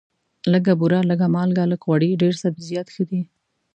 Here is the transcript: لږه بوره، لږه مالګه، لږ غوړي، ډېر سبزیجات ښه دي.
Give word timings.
لږه 0.51 0.73
بوره، 0.79 0.99
لږه 1.09 1.27
مالګه، 1.35 1.63
لږ 1.71 1.81
غوړي، 1.87 2.11
ډېر 2.21 2.33
سبزیجات 2.43 2.87
ښه 2.93 3.03
دي. 3.09 3.21